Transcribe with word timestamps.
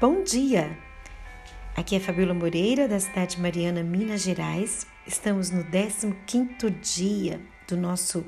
Bom 0.00 0.22
dia! 0.22 0.78
Aqui 1.76 1.94
é 1.94 2.00
Fabiola 2.00 2.32
Moreira, 2.32 2.88
da 2.88 2.98
cidade 2.98 3.36
de 3.36 3.42
Mariana, 3.42 3.82
Minas 3.82 4.22
Gerais. 4.22 4.86
Estamos 5.06 5.50
no 5.50 5.62
15 5.62 6.70
dia 6.80 7.38
do 7.68 7.76
nosso 7.76 8.24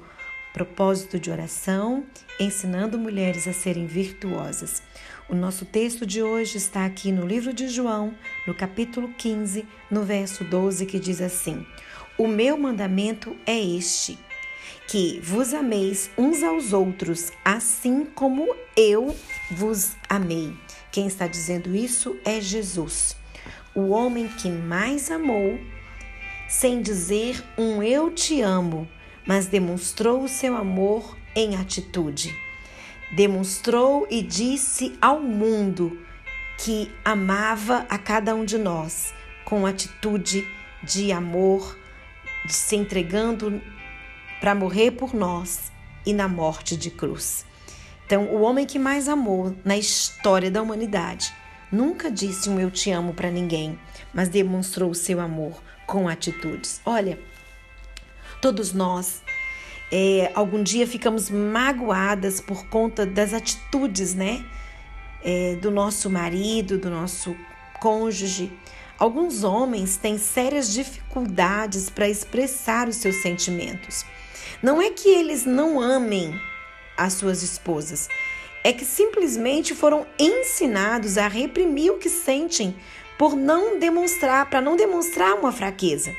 propósito 0.53 1.19
de 1.19 1.31
oração, 1.31 2.05
ensinando 2.39 2.99
mulheres 2.99 3.49
a 3.49 3.55
serem 3.55 3.87
virtuosas. 3.87 4.83
O 5.31 5.35
nosso 5.35 5.65
texto 5.65 6.05
de 6.05 6.23
hoje 6.23 6.59
está 6.59 6.85
aqui 6.85 7.11
no 7.11 7.27
livro 7.27 7.55
de 7.55 7.69
João, 7.69 8.15
no 8.47 8.55
capítulo 8.55 9.09
15, 9.17 9.67
no 9.91 10.03
verso 10.03 10.45
12, 10.45 10.85
que 10.85 11.01
diz 11.01 11.23
assim: 11.23 11.67
O 12.19 12.29
meu 12.29 12.59
mandamento 12.59 13.35
é 13.47 13.59
este 13.59 14.19
que 14.87 15.19
vos 15.21 15.55
ameis 15.55 16.11
uns 16.19 16.43
aos 16.43 16.75
outros, 16.75 17.33
assim 17.43 18.05
como 18.05 18.55
eu 18.77 19.17
vos 19.51 19.93
amei. 20.07 20.55
Quem 20.93 21.07
está 21.07 21.27
dizendo 21.27 21.75
isso 21.75 22.19
é 22.23 22.39
Jesus, 22.39 23.17
o 23.75 23.89
homem 23.89 24.29
que 24.29 24.51
mais 24.51 25.11
amou, 25.11 25.59
sem 26.47 26.83
dizer 26.83 27.43
um 27.57 27.83
eu 27.83 28.11
te 28.11 28.43
amo, 28.43 28.87
mas 29.27 29.47
demonstrou 29.47 30.23
o 30.23 30.29
seu 30.29 30.55
amor 30.55 31.17
em 31.35 31.57
atitude. 31.57 32.39
Demonstrou 33.17 34.07
e 34.11 34.21
disse 34.21 34.95
ao 35.01 35.19
mundo 35.19 35.99
que 36.59 36.91
amava 37.03 37.87
a 37.89 37.97
cada 37.97 38.35
um 38.35 38.45
de 38.45 38.59
nós 38.59 39.15
com 39.47 39.65
atitude 39.65 40.47
de 40.83 41.11
amor, 41.11 41.79
de 42.45 42.53
se 42.53 42.77
entregando 42.77 43.63
para 44.41 44.55
morrer 44.55 44.91
por 44.91 45.15
nós 45.15 45.73
e 46.05 46.13
na 46.13 46.29
morte 46.29 46.77
de 46.77 46.91
cruz. 46.91 47.47
Então, 48.13 48.27
o 48.27 48.43
homem 48.43 48.67
que 48.67 48.79
mais 48.79 49.09
amou 49.09 49.57
na 49.65 49.75
história 49.75 50.51
da 50.51 50.61
humanidade 50.61 51.33
nunca 51.73 52.11
disse 52.11 52.51
um 52.51 52.61
eu 52.61 52.71
te 52.71 52.91
amo 52.91 53.15
para 53.15 53.31
ninguém, 53.31 53.79
mas 54.13 54.29
demonstrou 54.29 54.91
o 54.91 54.95
seu 54.95 55.19
amor 55.19 55.63
com 55.87 56.07
atitudes. 56.07 56.79
Olha, 56.85 57.19
todos 58.39 58.75
nós 58.75 59.23
é, 59.91 60.31
algum 60.35 60.63
dia 60.63 60.87
ficamos 60.87 61.31
magoadas 61.31 62.39
por 62.39 62.67
conta 62.67 63.07
das 63.07 63.33
atitudes, 63.33 64.13
né? 64.13 64.45
É, 65.25 65.57
do 65.63 65.71
nosso 65.71 66.11
marido, 66.11 66.77
do 66.77 66.91
nosso 66.91 67.35
cônjuge. 67.81 68.53
Alguns 68.99 69.43
homens 69.43 69.97
têm 69.97 70.19
sérias 70.19 70.71
dificuldades 70.71 71.89
para 71.89 72.07
expressar 72.07 72.91
os 72.91 72.97
seus 72.97 73.23
sentimentos. 73.23 74.05
Não 74.63 74.83
é 74.83 74.91
que 74.91 75.09
eles 75.09 75.47
não 75.47 75.81
amem 75.81 76.39
as 77.05 77.15
suas 77.15 77.43
esposas. 77.43 78.09
É 78.65 78.73
que 78.73 78.85
simplesmente 78.85 79.75
foram 79.75 80.07
ensinados 80.19 81.19
a 81.19 81.27
reprimir 81.29 81.91
o 81.91 81.99
que 81.99 82.09
sentem 82.09 82.75
por 83.19 83.37
não 83.37 83.79
demonstrar, 83.79 84.49
para 84.49 84.61
não 84.61 84.77
demonstrar 84.77 85.35
uma 85.35 85.53
fraqueza. 85.53 86.15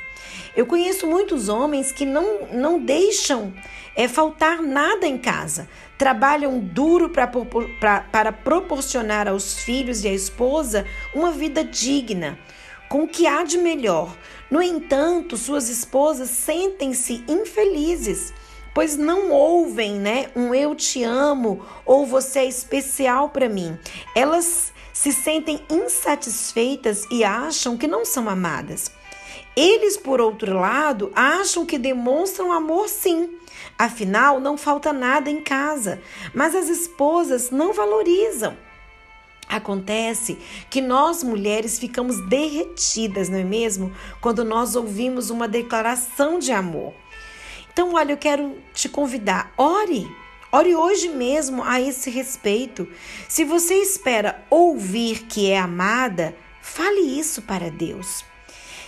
Eu 0.56 0.66
conheço 0.66 1.08
muitos 1.08 1.50
homens 1.50 1.92
que 1.92 2.06
não, 2.06 2.48
não 2.52 2.80
deixam 2.80 3.54
é, 3.96 4.08
faltar 4.08 4.62
nada 4.62 5.08
em 5.08 5.18
casa, 5.18 5.68
trabalham 5.98 6.60
duro 6.60 7.10
pra, 7.10 7.28
pra, 7.28 8.02
para 8.02 8.32
proporcionar 8.32 9.28
aos 9.28 9.60
filhos 9.60 10.04
e 10.04 10.08
à 10.08 10.14
esposa 10.14 10.86
uma 11.14 11.32
vida 11.32 11.64
digna, 11.64 12.38
com 12.88 13.04
o 13.04 13.08
que 13.08 13.26
há 13.26 13.44
de 13.44 13.58
melhor. 13.58 14.16
No 14.50 14.62
entanto, 14.62 15.38
suas 15.38 15.70
esposas 15.70 16.30
sentem-se 16.30 17.24
infelizes 17.28 18.34
pois 18.74 18.98
não 18.98 19.32
ouvem, 19.32 19.94
né, 19.94 20.30
um 20.36 20.54
eu 20.54 20.76
te 20.76 21.04
amo 21.04 21.66
ou 21.86 22.06
você 22.06 22.40
é 22.40 22.46
especial 22.46 23.30
para 23.30 23.48
mim. 23.48 23.78
Elas 24.16 24.74
se 24.92 25.12
sentem 25.12 25.60
insatisfeitas 25.70 27.06
e 27.12 27.24
acham 27.24 27.78
que 27.78 27.88
não 27.88 28.06
são 28.06 28.30
amadas. 28.30 28.92
Eles, 29.56 29.98
por 29.98 30.20
outro 30.20 30.60
lado, 30.60 31.12
acham 31.16 31.66
que 31.66 31.78
demonstram 31.78 32.52
amor 32.52 32.88
sim. 32.90 33.38
Afinal, 33.78 34.40
não 34.40 34.58
falta 34.58 34.92
nada 34.92 35.30
em 35.30 35.42
casa, 35.42 36.02
mas 36.34 36.56
as 36.56 36.70
esposas 36.70 37.52
não 37.52 37.74
valorizam. 37.74 38.56
Acontece 39.48 40.40
que 40.70 40.82
nós 40.82 41.22
mulheres 41.22 41.78
ficamos 41.78 42.20
derretidas, 42.28 43.30
não 43.30 43.38
é 43.38 43.44
mesmo? 43.44 43.92
Quando 44.22 44.44
nós 44.44 44.76
ouvimos 44.76 45.30
uma 45.30 45.48
declaração 45.48 46.40
de 46.40 46.52
amor. 46.52 46.94
Então, 47.74 47.96
olha, 47.96 48.14
eu 48.14 48.18
quero 48.18 48.58
te 48.74 48.88
convidar, 48.88 49.52
ore. 49.58 50.08
Ore 50.52 50.76
hoje 50.76 51.10
mesmo 51.10 51.64
a 51.64 51.82
esse 51.82 52.12
respeito. 52.12 52.88
Se 53.28 53.44
você 53.44 53.74
espera 53.74 54.46
ouvir 54.50 55.24
que 55.24 55.50
é 55.50 55.58
amada, 55.58 56.36
fale 56.62 57.20
isso 57.20 57.42
para 57.42 57.72
Deus. 57.72 58.24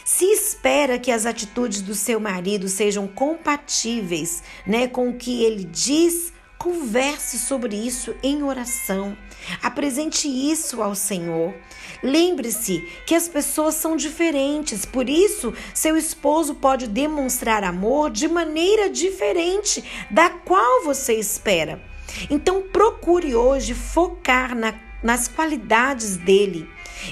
Se 0.06 0.26
espera 0.26 1.00
que 1.00 1.12
as 1.12 1.26
atitudes 1.26 1.82
do 1.82 1.96
seu 1.96 2.20
marido 2.20 2.70
sejam 2.70 3.08
compatíveis, 3.08 4.44
né, 4.68 4.88
com 4.88 5.10
o 5.10 5.18
que 5.18 5.44
ele 5.44 5.64
diz, 5.64 6.32
Converse 6.58 7.38
sobre 7.38 7.76
isso 7.76 8.16
em 8.24 8.42
oração. 8.42 9.18
Apresente 9.62 10.28
isso 10.28 10.82
ao 10.82 10.96
Senhor. 10.96 11.54
Lembre-se 12.02 12.88
que 13.06 13.16
as 13.16 13.28
pessoas 13.28 13.76
são 13.76 13.96
diferentes, 13.96 14.86
por 14.86 15.10
isso 15.10 15.54
seu 15.74 15.98
esposo 15.98 16.56
pode 16.56 16.88
demonstrar 16.88 17.64
amor 17.64 18.10
de 18.12 18.28
maneira 18.28 18.90
diferente 18.90 19.84
da 20.12 20.30
qual 20.30 20.84
você 20.84 21.14
espera. 21.14 21.82
Então 22.30 22.62
procure 22.62 23.36
hoje 23.36 23.74
focar 23.74 24.56
na, 24.56 24.74
nas 25.02 25.28
qualidades 25.28 26.18
dele 26.18 26.70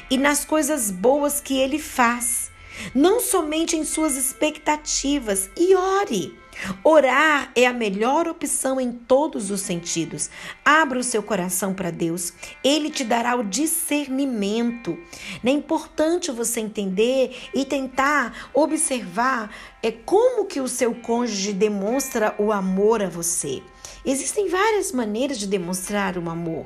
e 0.09 0.17
nas 0.17 0.45
coisas 0.45 0.89
boas 0.89 1.39
que 1.39 1.57
ele 1.57 1.79
faz, 1.79 2.51
não 2.93 3.19
somente 3.19 3.75
em 3.75 3.83
suas 3.83 4.15
expectativas, 4.15 5.49
e 5.57 5.75
ore. 5.75 6.42
Orar 6.83 7.51
é 7.55 7.65
a 7.65 7.73
melhor 7.73 8.27
opção 8.27 8.79
em 8.79 8.91
todos 8.91 9.51
os 9.51 9.61
sentidos. 9.61 10.29
Abra 10.63 10.99
o 10.99 11.03
seu 11.03 11.23
coração 11.23 11.73
para 11.73 11.91
Deus, 11.91 12.33
ele 12.63 12.89
te 12.89 13.03
dará 13.03 13.35
o 13.35 13.43
discernimento. 13.43 14.97
É 15.43 15.49
importante 15.49 16.31
você 16.31 16.59
entender 16.59 17.35
e 17.53 17.65
tentar 17.65 18.49
observar 18.53 19.53
é 19.81 19.91
como 19.91 20.45
que 20.45 20.61
o 20.61 20.67
seu 20.67 20.95
cônjuge 20.95 21.53
demonstra 21.53 22.35
o 22.37 22.51
amor 22.51 23.01
a 23.01 23.09
você. 23.09 23.61
Existem 24.05 24.49
várias 24.49 24.91
maneiras 24.91 25.37
de 25.37 25.47
demonstrar 25.47 26.17
o 26.17 26.29
amor. 26.29 26.65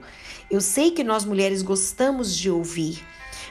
Eu 0.49 0.61
sei 0.61 0.91
que 0.91 1.03
nós 1.03 1.25
mulheres 1.25 1.61
gostamos 1.61 2.35
de 2.35 2.49
ouvir 2.49 3.03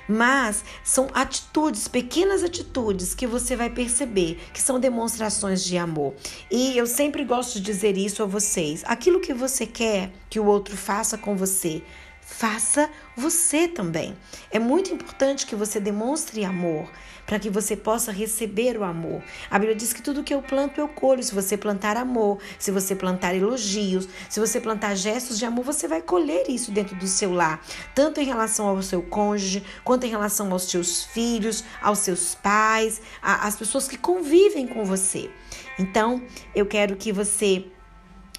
mas 0.09 0.65
são 0.85 1.09
atitudes, 1.15 1.89
pequenas 1.89 2.43
atitudes 2.43 3.15
que 3.15 3.27
você 3.27 3.57
vai 3.57 3.71
perceber 3.71 4.39
que 4.53 4.61
são 4.61 4.79
demonstrações 4.79 5.65
de 5.65 5.77
amor. 5.77 6.15
E 6.51 6.77
eu 6.77 6.87
sempre 6.87 7.25
gosto 7.25 7.55
de 7.55 7.61
dizer 7.61 7.97
isso 7.97 8.23
a 8.23 8.27
vocês: 8.27 8.83
aquilo 8.87 9.21
que 9.21 9.35
você 9.35 9.67
quer 9.67 10.11
que 10.29 10.41
o 10.41 10.47
outro 10.47 10.77
faça 10.77 11.17
com 11.17 11.37
você, 11.37 11.83
faça 12.27 12.91
você 13.17 13.69
também. 13.69 14.17
É 14.51 14.59
muito 14.59 14.93
importante 14.93 15.47
que 15.47 15.55
você 15.55 15.79
demonstre 15.79 16.45
amor 16.45 16.91
para 17.25 17.39
que 17.39 17.49
você 17.49 17.77
possa 17.77 18.13
receber 18.13 18.77
o 18.77 18.85
amor. 18.85 19.23
A 19.49 19.59
Bíblia 19.59 19.77
diz 19.77 19.93
que 19.93 20.03
tudo 20.03 20.23
que 20.25 20.35
eu 20.35 20.43
planto 20.43 20.81
eu 20.81 20.89
colho. 20.89 21.23
Se 21.23 21.35
você 21.35 21.57
plantar 21.57 21.97
amor, 21.97 22.39
se 22.59 22.71
você 22.71 22.95
plantar 22.95 23.35
elogios, 23.35 24.09
se 24.29 24.41
você 24.41 24.61
plantar 24.61 24.95
gestos 24.97 25.39
de 25.39 25.45
amor, 25.45 25.65
você 25.65 25.87
vai 25.87 26.03
colher 26.03 26.51
isso 26.51 26.71
dentro 26.71 26.97
do 26.97 27.07
seu 27.07 27.33
lar, 27.33 27.65
tanto 27.95 28.21
em 28.21 28.25
relação 28.25 28.67
ao 28.67 28.83
seu 28.83 29.03
cônjuge, 29.03 29.65
quanto 29.85 30.05
em 30.05 30.11
relação 30.11 30.53
aos 30.53 30.65
seus 30.65 31.05
filhos, 31.05 31.65
aos 31.81 32.01
seus 32.01 32.35
pais, 32.35 33.01
às 33.23 33.57
pessoas 33.57 33.89
que 33.89 33.97
convivem 33.97 34.67
com 34.67 34.85
você. 34.85 35.31
Então, 35.79 36.23
eu 36.55 36.67
quero 36.67 36.97
que 36.97 37.13
você 37.13 37.67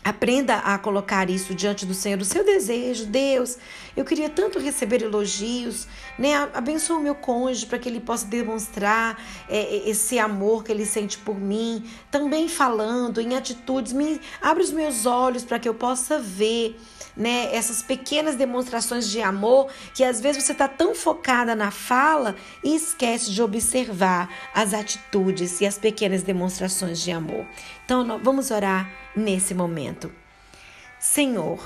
Aprenda 0.07 0.55
a 0.59 0.77
colocar 0.77 1.29
isso 1.29 1.53
diante 1.53 1.85
do 1.85 1.93
Senhor, 1.93 2.21
o 2.21 2.25
seu 2.25 2.45
desejo. 2.45 3.05
Deus, 3.05 3.57
eu 3.95 4.05
queria 4.05 4.29
tanto 4.29 4.57
receber 4.57 5.01
elogios, 5.01 5.85
né? 6.17 6.33
Abençoa 6.53 6.97
o 6.97 7.01
meu 7.01 7.13
cônjuge 7.13 7.65
para 7.65 7.77
que 7.77 7.89
ele 7.89 7.99
possa 7.99 8.25
demonstrar 8.25 9.21
é, 9.49 9.57
é, 9.57 9.89
esse 9.89 10.17
amor 10.17 10.63
que 10.63 10.71
ele 10.71 10.85
sente 10.85 11.17
por 11.17 11.37
mim. 11.37 11.83
Também 12.09 12.47
falando 12.47 13.19
em 13.19 13.35
atitudes, 13.35 13.91
me 13.91 14.21
abre 14.41 14.63
os 14.63 14.71
meus 14.71 15.05
olhos 15.05 15.43
para 15.43 15.59
que 15.59 15.67
eu 15.67 15.73
possa 15.73 16.19
ver, 16.19 16.79
né? 17.17 17.53
Essas 17.53 17.81
pequenas 17.81 18.35
demonstrações 18.35 19.09
de 19.09 19.21
amor 19.21 19.69
que 19.93 20.03
às 20.03 20.21
vezes 20.21 20.43
você 20.43 20.51
está 20.51 20.67
tão 20.67 20.93
focada 20.93 21.55
na 21.55 21.71
fala 21.71 22.35
e 22.63 22.75
esquece 22.75 23.31
de 23.31 23.41
observar 23.41 24.29
as 24.53 24.73
atitudes 24.73 25.59
e 25.59 25.65
as 25.65 25.77
pequenas 25.77 26.21
demonstrações 26.21 27.01
de 27.01 27.11
amor. 27.11 27.45
Então, 27.83 28.19
vamos 28.23 28.51
orar 28.51 28.89
nesse 29.15 29.53
momento. 29.53 30.11
Senhor, 30.99 31.59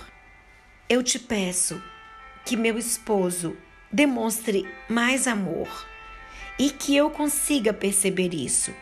eu 0.88 1.04
te 1.04 1.20
peço 1.20 1.82
que 2.46 2.56
meu 2.56 2.78
esposo 2.78 3.56
demonstre 3.92 4.68
mais 4.88 5.28
amor 5.28 5.68
e 6.58 6.70
que 6.70 6.96
eu 6.96 7.10
consiga 7.10 7.74
perceber 7.74 8.34
isso. 8.34 8.74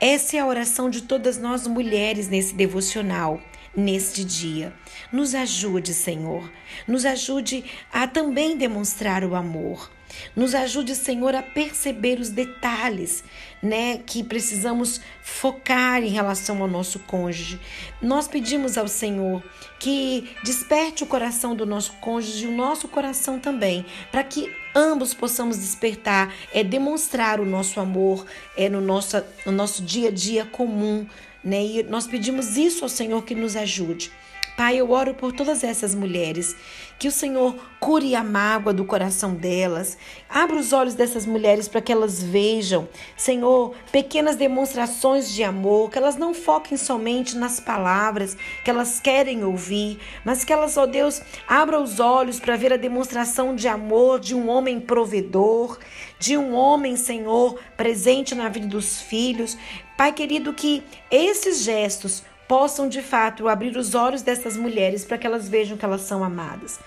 Essa 0.00 0.36
é 0.36 0.40
a 0.40 0.46
oração 0.46 0.88
de 0.88 1.02
todas 1.02 1.36
nós 1.36 1.66
mulheres 1.66 2.28
nesse 2.28 2.54
devocional. 2.54 3.40
Neste 3.76 4.24
dia. 4.24 4.72
Nos 5.12 5.34
ajude, 5.34 5.94
Senhor. 5.94 6.50
Nos 6.86 7.04
ajude 7.04 7.64
a 7.92 8.06
também 8.06 8.56
demonstrar 8.56 9.24
o 9.24 9.34
amor. 9.34 9.90
Nos 10.34 10.54
ajude, 10.54 10.94
Senhor, 10.94 11.34
a 11.34 11.42
perceber 11.42 12.20
os 12.20 12.30
detalhes, 12.30 13.24
né, 13.62 13.98
que 13.98 14.22
precisamos 14.22 15.00
focar 15.22 16.02
em 16.02 16.08
relação 16.08 16.60
ao 16.62 16.68
nosso 16.68 16.98
cônjuge. 17.00 17.60
Nós 18.00 18.28
pedimos 18.28 18.76
ao 18.76 18.86
Senhor 18.86 19.42
que 19.78 20.30
desperte 20.44 21.02
o 21.02 21.06
coração 21.06 21.54
do 21.54 21.66
nosso 21.66 21.92
cônjuge 21.94 22.44
e 22.44 22.48
o 22.48 22.52
nosso 22.52 22.88
coração 22.88 23.38
também, 23.38 23.84
para 24.10 24.22
que 24.22 24.54
ambos 24.74 25.14
possamos 25.14 25.58
despertar, 25.58 26.32
é 26.52 26.62
demonstrar 26.62 27.40
o 27.40 27.44
nosso 27.44 27.80
amor 27.80 28.26
é 28.56 28.68
no 28.68 28.80
nosso, 28.80 29.22
no 29.46 29.52
nosso 29.52 29.82
dia 29.82 30.08
a 30.08 30.12
dia 30.12 30.44
comum, 30.44 31.06
né? 31.44 31.64
E 31.64 31.82
nós 31.82 32.06
pedimos 32.06 32.56
isso 32.56 32.84
ao 32.84 32.88
Senhor 32.88 33.22
que 33.24 33.34
nos 33.34 33.56
ajude. 33.56 34.10
Pai, 34.56 34.76
eu 34.76 34.92
oro 34.92 35.14
por 35.14 35.32
todas 35.32 35.64
essas 35.64 35.96
mulheres, 35.96 36.54
que 36.96 37.08
o 37.08 37.12
Senhor 37.12 37.56
cure 37.80 38.14
a 38.14 38.22
mágoa 38.22 38.72
do 38.72 38.84
coração 38.84 39.34
delas. 39.34 39.98
Abra 40.28 40.56
os 40.56 40.72
olhos 40.72 40.94
dessas 40.94 41.26
mulheres 41.26 41.66
para 41.66 41.80
que 41.80 41.90
elas 41.90 42.22
vejam, 42.22 42.88
Senhor, 43.16 43.74
pequenas 43.90 44.36
demonstrações 44.36 45.34
de 45.34 45.42
amor, 45.42 45.90
que 45.90 45.98
elas 45.98 46.14
não 46.16 46.32
foquem 46.32 46.78
somente 46.78 47.36
nas 47.36 47.58
palavras 47.58 48.36
que 48.64 48.70
elas 48.70 49.00
querem 49.00 49.42
ouvir, 49.44 49.98
mas 50.24 50.44
que 50.44 50.52
elas, 50.52 50.76
ó 50.76 50.86
Deus, 50.86 51.20
abram 51.48 51.82
os 51.82 51.98
olhos 51.98 52.38
para 52.38 52.56
ver 52.56 52.72
a 52.72 52.76
demonstração 52.76 53.56
de 53.56 53.66
amor 53.66 54.20
de 54.20 54.36
um 54.36 54.48
homem 54.48 54.78
provedor, 54.78 55.80
de 56.16 56.36
um 56.36 56.54
homem, 56.54 56.96
Senhor, 56.96 57.58
presente 57.76 58.36
na 58.36 58.48
vida 58.48 58.68
dos 58.68 59.02
filhos. 59.02 59.58
Pai 59.96 60.12
querido, 60.12 60.52
que 60.52 60.82
esses 61.10 61.62
gestos 61.62 62.22
possam 62.48 62.88
de 62.88 63.00
fato 63.00 63.48
abrir 63.48 63.76
os 63.76 63.94
olhos 63.94 64.22
dessas 64.22 64.56
mulheres 64.56 65.04
para 65.04 65.18
que 65.18 65.26
elas 65.26 65.48
vejam 65.48 65.76
que 65.76 65.84
elas 65.84 66.02
são 66.02 66.22
amadas. 66.22 66.78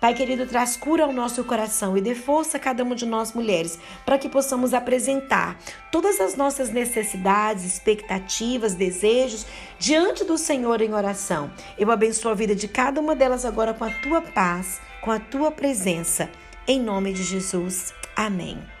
Pai 0.00 0.12
querido, 0.12 0.46
traz 0.46 0.76
cura 0.76 1.04
ao 1.04 1.12
nosso 1.12 1.42
coração 1.44 1.96
e 1.96 2.00
dê 2.00 2.14
força 2.14 2.58
a 2.58 2.60
cada 2.60 2.82
uma 2.82 2.94
de 2.94 3.06
nós 3.06 3.32
mulheres 3.32 3.78
para 4.04 4.18
que 4.18 4.28
possamos 4.28 4.74
apresentar 4.74 5.58
todas 5.90 6.20
as 6.20 6.36
nossas 6.36 6.70
necessidades, 6.70 7.64
expectativas, 7.64 8.74
desejos 8.74 9.46
diante 9.78 10.22
do 10.24 10.36
Senhor 10.36 10.82
em 10.82 10.92
oração. 10.92 11.50
Eu 11.78 11.90
abençoo 11.90 12.30
a 12.30 12.34
vida 12.34 12.54
de 12.54 12.68
cada 12.68 13.00
uma 13.00 13.16
delas 13.16 13.46
agora 13.46 13.72
com 13.72 13.84
a 13.84 13.90
tua 13.90 14.20
paz, 14.20 14.78
com 15.00 15.10
a 15.10 15.18
tua 15.18 15.50
presença. 15.50 16.28
Em 16.68 16.80
nome 16.80 17.12
de 17.14 17.22
Jesus. 17.22 17.94
Amém. 18.14 18.73